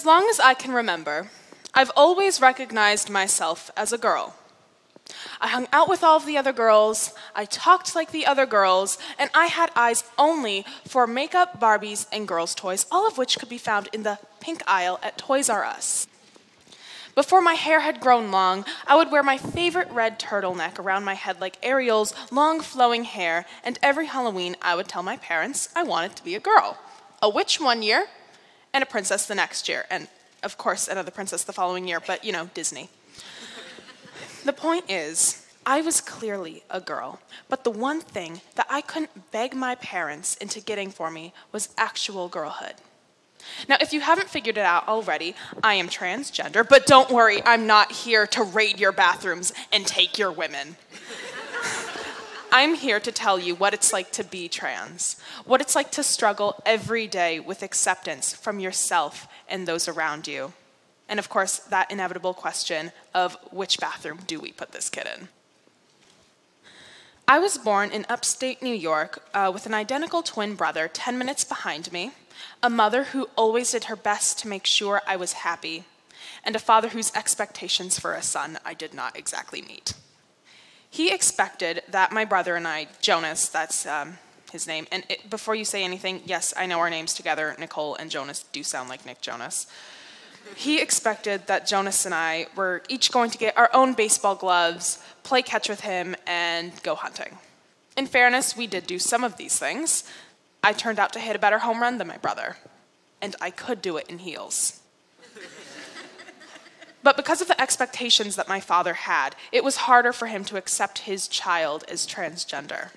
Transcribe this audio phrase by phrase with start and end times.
[0.00, 1.28] as long as I can remember,
[1.74, 4.34] I've always recognized myself as a girl.
[5.42, 8.96] I hung out with all of the other girls, I talked like the other girls,
[9.18, 13.50] and I had eyes only for makeup, Barbies, and girls' toys, all of which could
[13.50, 16.06] be found in the pink aisle at Toys R Us.
[17.14, 21.12] Before my hair had grown long, I would wear my favorite red turtleneck around my
[21.14, 25.82] head like Ariel's long flowing hair, and every Halloween I would tell my parents I
[25.82, 26.78] wanted to be a girl.
[27.20, 28.06] A witch one year,
[28.72, 30.08] and a princess the next year, and
[30.42, 32.88] of course another princess the following year, but you know, Disney.
[34.44, 39.30] the point is, I was clearly a girl, but the one thing that I couldn't
[39.30, 42.74] beg my parents into getting for me was actual girlhood.
[43.68, 47.66] Now, if you haven't figured it out already, I am transgender, but don't worry, I'm
[47.66, 50.76] not here to raid your bathrooms and take your women.
[52.52, 56.02] I'm here to tell you what it's like to be trans, what it's like to
[56.02, 60.52] struggle every day with acceptance from yourself and those around you.
[61.08, 65.28] And of course, that inevitable question of which bathroom do we put this kid in?
[67.28, 71.44] I was born in upstate New York uh, with an identical twin brother 10 minutes
[71.44, 72.10] behind me,
[72.62, 75.84] a mother who always did her best to make sure I was happy,
[76.42, 79.94] and a father whose expectations for a son I did not exactly meet.
[80.90, 84.18] He expected that my brother and I, Jonas, that's um,
[84.50, 87.94] his name, and it, before you say anything, yes, I know our names together, Nicole
[87.94, 89.68] and Jonas do sound like Nick Jonas.
[90.56, 95.02] He expected that Jonas and I were each going to get our own baseball gloves,
[95.22, 97.38] play catch with him, and go hunting.
[97.96, 100.04] In fairness, we did do some of these things.
[100.64, 102.56] I turned out to hit a better home run than my brother,
[103.22, 104.79] and I could do it in heels.
[107.02, 110.56] But because of the expectations that my father had, it was harder for him to
[110.56, 112.90] accept his child as transgender.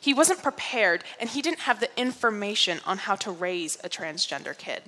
[0.00, 4.56] He wasn't prepared, and he didn't have the information on how to raise a transgender
[4.56, 4.82] kid.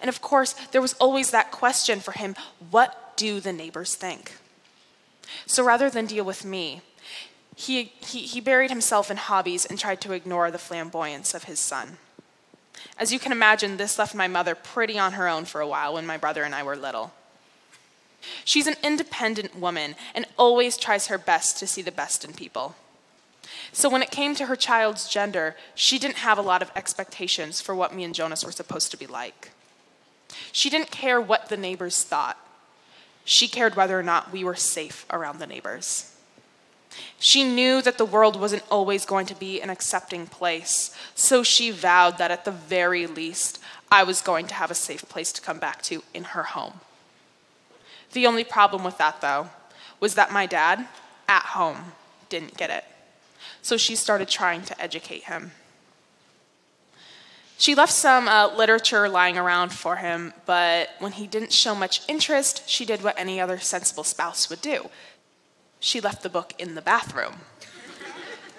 [0.00, 2.36] And of course, there was always that question for him
[2.70, 4.32] what do the neighbors think?
[5.46, 6.82] So rather than deal with me,
[7.54, 11.60] he, he, he buried himself in hobbies and tried to ignore the flamboyance of his
[11.60, 11.98] son.
[12.98, 15.94] As you can imagine, this left my mother pretty on her own for a while
[15.94, 17.12] when my brother and I were little.
[18.44, 22.74] She's an independent woman and always tries her best to see the best in people.
[23.72, 27.60] So when it came to her child's gender, she didn't have a lot of expectations
[27.60, 29.50] for what me and Jonas were supposed to be like.
[30.52, 32.38] She didn't care what the neighbors thought.
[33.24, 36.12] She cared whether or not we were safe around the neighbors.
[37.18, 41.70] She knew that the world wasn't always going to be an accepting place, so she
[41.70, 43.58] vowed that at the very least,
[43.90, 46.80] I was going to have a safe place to come back to in her home.
[48.12, 49.48] The only problem with that, though,
[50.00, 50.86] was that my dad,
[51.28, 51.92] at home,
[52.28, 52.84] didn't get it.
[53.62, 55.52] So she started trying to educate him.
[57.58, 62.02] She left some uh, literature lying around for him, but when he didn't show much
[62.08, 64.90] interest, she did what any other sensible spouse would do
[65.82, 67.40] she left the book in the bathroom.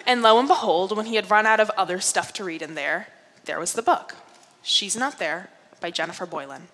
[0.06, 2.76] and lo and behold, when he had run out of other stuff to read in
[2.76, 3.08] there,
[3.46, 4.16] there was the book,
[4.62, 5.50] She's Not There
[5.80, 6.68] by Jennifer Boylan.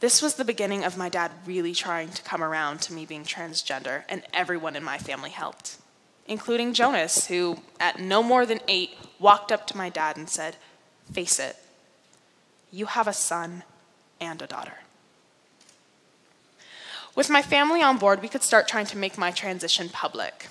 [0.00, 3.24] This was the beginning of my dad really trying to come around to me being
[3.24, 5.76] transgender, and everyone in my family helped,
[6.26, 10.56] including Jonas, who, at no more than eight, walked up to my dad and said,
[11.12, 11.56] Face it,
[12.70, 13.64] you have a son
[14.20, 14.78] and a daughter.
[17.16, 20.46] With my family on board, we could start trying to make my transition public.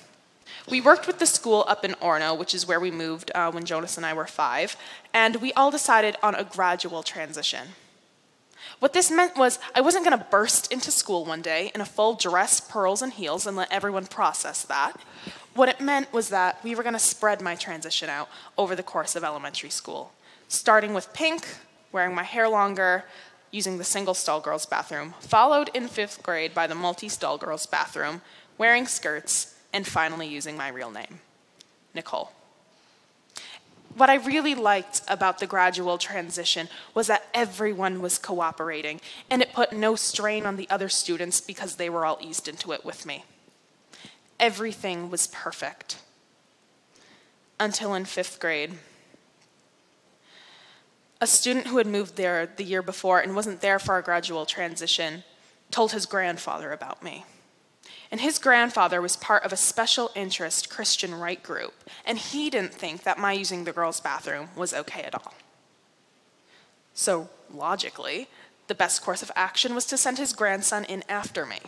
[0.69, 3.63] We worked with the school up in Orono, which is where we moved uh, when
[3.63, 4.75] Jonas and I were five,
[5.13, 7.69] and we all decided on a gradual transition.
[8.79, 11.85] What this meant was I wasn't going to burst into school one day in a
[11.85, 15.00] full dress, pearls, and heels and let everyone process that.
[15.53, 18.83] What it meant was that we were going to spread my transition out over the
[18.83, 20.11] course of elementary school,
[20.47, 21.47] starting with pink,
[21.91, 23.06] wearing my hair longer,
[23.50, 27.66] using the single stall girls' bathroom, followed in fifth grade by the multi stall girls'
[27.66, 28.22] bathroom,
[28.57, 31.19] wearing skirts, and finally using my real name,
[31.94, 32.31] Nicole.
[33.97, 39.53] What I really liked about the gradual transition was that everyone was cooperating, and it
[39.53, 43.07] put no strain on the other students because they were all eased into it with
[43.07, 43.25] me.
[44.39, 45.97] Everything was perfect.
[47.59, 48.75] Until in fifth grade,
[51.19, 54.45] a student who had moved there the year before and wasn't there for our gradual
[54.45, 55.23] transition
[55.71, 57.25] told his grandfather about me.
[58.12, 61.74] And his grandfather was part of a special interest Christian right group,
[62.06, 65.33] and he didn't think that my using the girls' bathroom was okay at all.
[66.94, 68.27] So, logically,
[68.68, 71.59] the best course of action was to send his grandson in after me.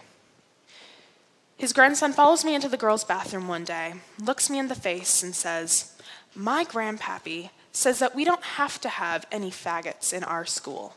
[1.58, 5.22] His grandson follows me into the girls' bathroom one day, looks me in the face,
[5.22, 5.94] and says,
[6.34, 10.96] My grandpappy says that we don't have to have any faggots in our school.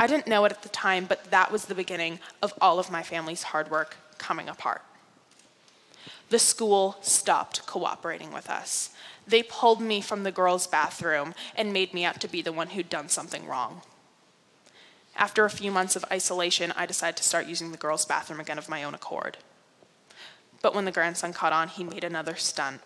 [0.00, 2.90] I didn't know it at the time, but that was the beginning of all of
[2.90, 4.80] my family's hard work coming apart.
[6.30, 8.94] The school stopped cooperating with us.
[9.26, 12.68] They pulled me from the girls' bathroom and made me out to be the one
[12.68, 13.82] who'd done something wrong.
[15.16, 18.56] After a few months of isolation, I decided to start using the girls' bathroom again
[18.56, 19.36] of my own accord.
[20.62, 22.80] But when the grandson caught on, he made another stunt.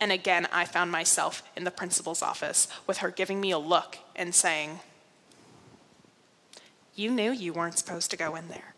[0.00, 3.98] And again, I found myself in the principal's office with her giving me a look
[4.14, 4.78] and saying,
[6.96, 8.74] You knew you weren't supposed to go in there.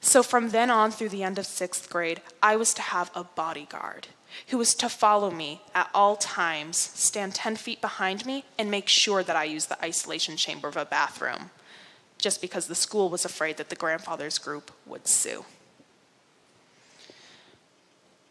[0.00, 3.24] So from then on through the end of sixth grade, I was to have a
[3.24, 4.08] bodyguard
[4.48, 8.88] who was to follow me at all times, stand 10 feet behind me, and make
[8.88, 11.50] sure that I used the isolation chamber of a bathroom,
[12.18, 15.44] just because the school was afraid that the grandfather's group would sue.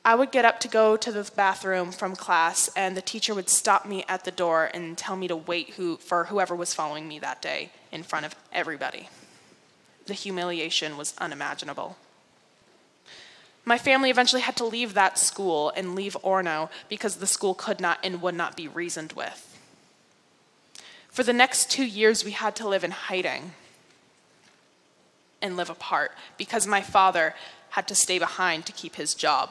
[0.07, 3.49] I would get up to go to the bathroom from class, and the teacher would
[3.49, 7.07] stop me at the door and tell me to wait who, for whoever was following
[7.07, 9.09] me that day in front of everybody.
[10.05, 11.97] The humiliation was unimaginable.
[13.65, 17.81] My family eventually had to leave that school and leave Orono because the school could
[17.81, 19.57] not and would not be reasoned with.
[21.09, 23.53] For the next two years, we had to live in hiding
[25.41, 27.33] and live apart because my father
[27.69, 29.49] had to stay behind to keep his job.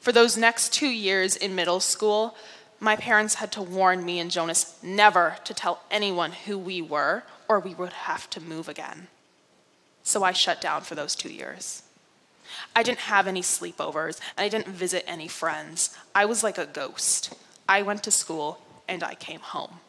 [0.00, 2.36] For those next two years in middle school,
[2.80, 7.22] my parents had to warn me and Jonas never to tell anyone who we were,
[7.48, 9.08] or we would have to move again.
[10.02, 11.82] So I shut down for those two years.
[12.74, 15.96] I didn't have any sleepovers, and I didn't visit any friends.
[16.14, 17.34] I was like a ghost.
[17.68, 18.58] I went to school,
[18.88, 19.80] and I came home.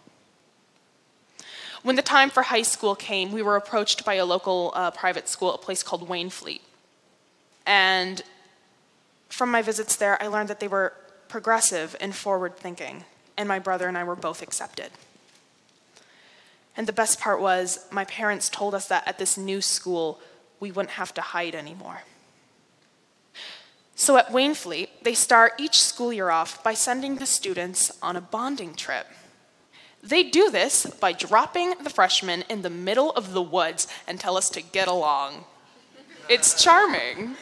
[1.81, 5.27] When the time for high school came, we were approached by a local uh, private
[5.27, 6.61] school, a place called Waynflete.
[7.65, 8.21] And
[9.33, 10.93] from my visits there, I learned that they were
[11.27, 13.03] progressive and forward thinking,
[13.35, 14.91] and my brother and I were both accepted.
[16.77, 20.19] And the best part was, my parents told us that at this new school,
[20.59, 22.03] we wouldn't have to hide anymore.
[23.95, 28.21] So at Waynflete, they start each school year off by sending the students on a
[28.21, 29.07] bonding trip.
[30.03, 34.37] They do this by dropping the freshmen in the middle of the woods and tell
[34.37, 35.45] us to get along.
[36.29, 37.35] It's charming.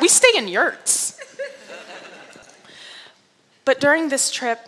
[0.00, 1.18] We stay in yurts.
[3.64, 4.60] But during this trip,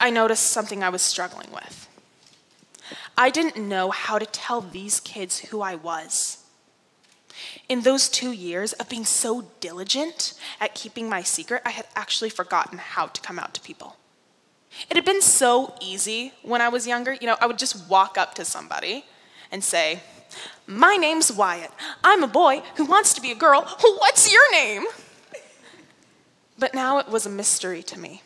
[0.00, 1.88] I noticed something I was struggling with.
[3.16, 6.38] I didn't know how to tell these kids who I was.
[7.68, 12.30] In those two years of being so diligent at keeping my secret, I had actually
[12.30, 13.96] forgotten how to come out to people.
[14.90, 17.12] It had been so easy when I was younger.
[17.12, 19.04] You know, I would just walk up to somebody
[19.50, 20.00] and say,
[20.66, 21.70] My name's Wyatt.
[22.04, 23.62] I'm a boy who wants to be a girl.
[23.80, 24.84] What's your name?
[26.58, 28.22] But now it was a mystery to me.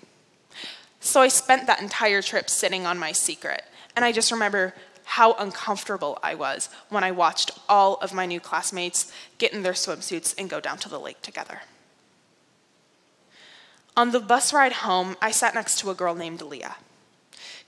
[1.01, 3.63] So I spent that entire trip sitting on my secret.
[3.95, 8.41] And I just remember how uncomfortable I was when I watched all of my new
[8.41, 11.63] classmates get in their swimsuits and go down to the lake together.
[13.97, 16.77] On the bus ride home, I sat next to a girl named Leah,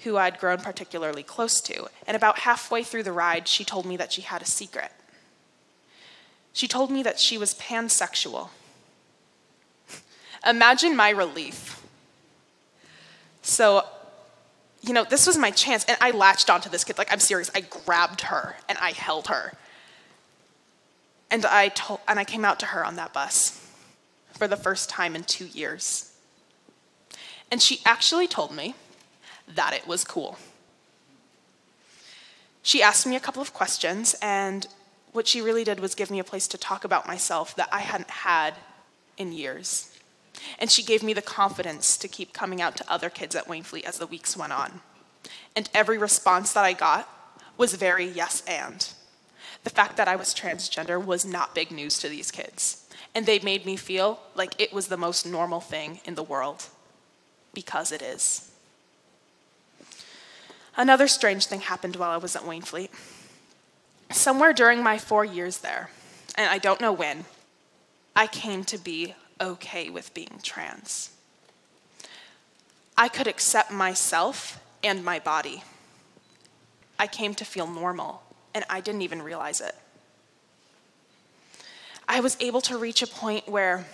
[0.00, 3.96] who I'd grown particularly close to, and about halfway through the ride, she told me
[3.96, 4.92] that she had a secret.
[6.52, 8.50] She told me that she was pansexual.
[10.46, 11.82] Imagine my relief.
[13.42, 13.84] So
[14.86, 15.84] you know, this was my chance.
[15.84, 16.98] And I latched onto this kid.
[16.98, 17.50] Like, I'm serious.
[17.54, 19.54] I grabbed her and I held her.
[21.30, 23.66] And I, told, and I came out to her on that bus
[24.34, 26.12] for the first time in two years.
[27.50, 28.74] And she actually told me
[29.48, 30.38] that it was cool.
[32.62, 34.66] She asked me a couple of questions, and
[35.12, 37.80] what she really did was give me a place to talk about myself that I
[37.80, 38.54] hadn't had
[39.16, 39.96] in years.
[40.58, 43.84] And she gave me the confidence to keep coming out to other kids at Waynflete
[43.84, 44.80] as the weeks went on.
[45.54, 47.08] And every response that I got
[47.56, 48.88] was very yes and.
[49.62, 52.84] The fact that I was transgender was not big news to these kids.
[53.14, 56.64] And they made me feel like it was the most normal thing in the world,
[57.52, 58.50] because it is.
[60.76, 62.90] Another strange thing happened while I was at Waynflete.
[64.10, 65.90] Somewhere during my four years there,
[66.36, 67.24] and I don't know when,
[68.16, 71.10] I came to be okay with being trans.
[72.96, 75.62] I could accept myself and my body.
[76.98, 78.22] I came to feel normal,
[78.54, 79.74] and I didn't even realize it.
[82.06, 83.86] I was able to reach a point where,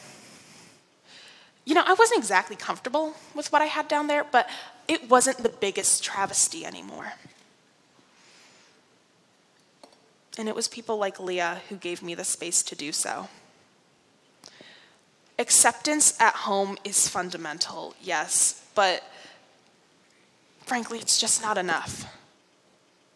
[1.65, 4.49] you know, I wasn't exactly comfortable with what I had down there, but
[4.91, 7.13] it wasn't the biggest travesty anymore.
[10.37, 13.29] And it was people like Leah who gave me the space to do so.
[15.39, 19.05] Acceptance at home is fundamental, yes, but
[20.67, 22.05] frankly, it's just not enough.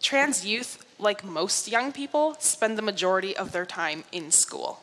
[0.01, 4.81] Trans youth, like most young people, spend the majority of their time in school.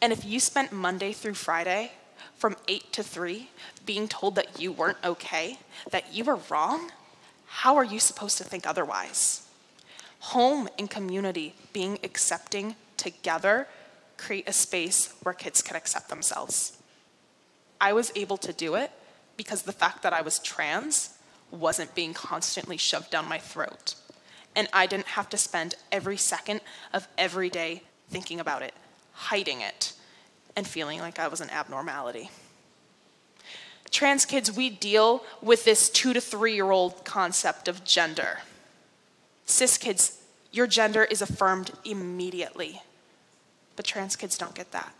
[0.00, 1.90] And if you spent Monday through Friday
[2.42, 3.50] from 8 to 3
[3.86, 5.60] being told that you weren't okay,
[5.92, 6.90] that you were wrong,
[7.46, 9.46] how are you supposed to think otherwise?
[10.34, 13.68] Home and community being accepting together
[14.16, 16.76] create a space where kids can accept themselves.
[17.80, 18.90] I was able to do it
[19.36, 21.10] because the fact that I was trans
[21.52, 23.94] wasn't being constantly shoved down my throat.
[24.56, 26.60] And I didn't have to spend every second
[26.92, 28.74] of every day thinking about it,
[29.12, 29.92] hiding it,
[30.56, 32.30] and feeling like I was an abnormality.
[33.90, 38.38] Trans kids, we deal with this two to three year old concept of gender.
[39.44, 40.18] Cis kids,
[40.50, 42.80] your gender is affirmed immediately.
[43.76, 44.92] But trans kids don't get that.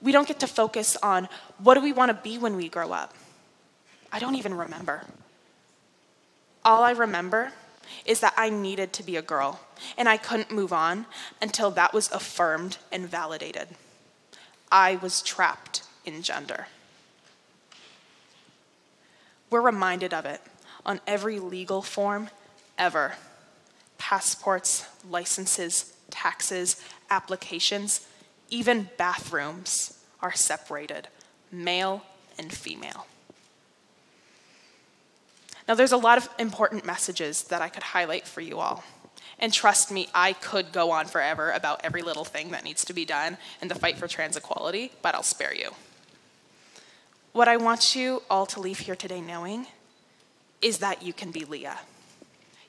[0.00, 2.92] We don't get to focus on what do we want to be when we grow
[2.92, 3.14] up.
[4.12, 5.02] I don't even remember.
[6.64, 7.52] All I remember
[8.04, 9.60] is that I needed to be a girl,
[9.96, 11.06] and I couldn't move on
[11.40, 13.68] until that was affirmed and validated.
[14.70, 16.66] I was trapped in gender.
[19.50, 20.40] We're reminded of it
[20.84, 22.30] on every legal form
[22.76, 23.14] ever
[23.98, 28.06] passports, licenses, taxes, applications,
[28.48, 31.08] even bathrooms are separated
[31.50, 32.02] male
[32.38, 33.06] and female.
[35.66, 38.84] Now, there's a lot of important messages that I could highlight for you all.
[39.38, 42.92] And trust me, I could go on forever about every little thing that needs to
[42.92, 45.70] be done in the fight for trans equality, but I'll spare you.
[47.32, 49.66] What I want you all to leave here today knowing
[50.60, 51.78] is that you can be Leah.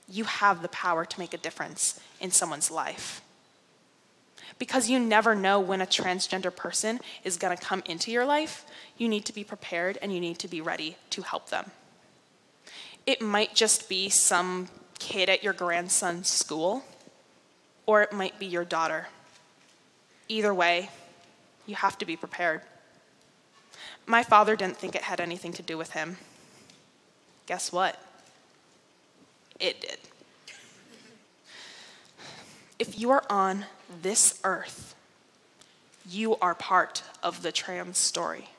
[0.07, 3.21] You have the power to make a difference in someone's life.
[4.57, 8.65] Because you never know when a transgender person is going to come into your life,
[8.97, 11.71] you need to be prepared and you need to be ready to help them.
[13.05, 14.67] It might just be some
[15.00, 16.84] kid at your grandson's school,
[17.86, 19.08] or it might be your daughter.
[20.27, 20.89] Either way,
[21.65, 22.62] you have to be prepared.
[24.06, 26.18] My father didn't think it had anything to do with him.
[27.46, 28.00] Guess what?
[29.60, 29.98] It did.
[32.77, 33.65] If you are on
[34.01, 34.96] this earth,
[36.10, 38.50] you are part of the trans story.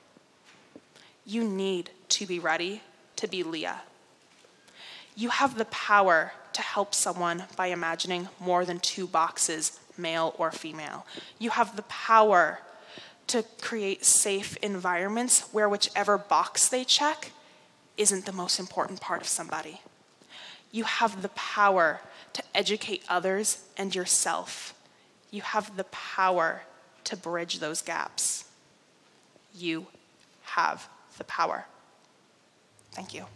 [1.24, 2.82] You need to be ready
[3.16, 3.82] to be Leah.
[5.16, 10.50] You have the power to help someone by imagining more than two boxes, male or
[10.50, 11.06] female.
[11.38, 12.60] You have the power
[13.28, 17.32] to create safe environments where whichever box they check
[17.96, 19.82] isn't the most important part of somebody.
[20.72, 22.00] You have the power
[22.32, 24.74] to educate others and yourself.
[25.30, 26.62] You have the power
[27.04, 28.44] to bridge those gaps.
[29.54, 29.86] You
[30.42, 30.88] have
[31.18, 31.66] the power.
[32.92, 33.26] Thank you.